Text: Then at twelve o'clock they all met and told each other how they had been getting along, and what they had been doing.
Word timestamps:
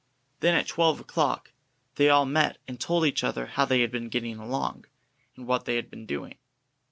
Then 0.39 0.55
at 0.55 0.65
twelve 0.65 0.99
o'clock 0.99 1.51
they 1.93 2.09
all 2.09 2.25
met 2.25 2.57
and 2.67 2.79
told 2.81 3.05
each 3.05 3.23
other 3.23 3.45
how 3.45 3.65
they 3.65 3.81
had 3.81 3.91
been 3.91 4.09
getting 4.09 4.39
along, 4.39 4.85
and 5.35 5.45
what 5.45 5.65
they 5.65 5.75
had 5.75 5.91
been 5.91 6.07
doing. 6.07 6.39